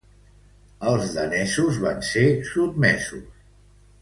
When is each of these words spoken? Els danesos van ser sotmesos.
Els 0.91 1.11
danesos 1.17 1.77
van 1.85 2.01
ser 2.09 2.25
sotmesos. 2.55 3.23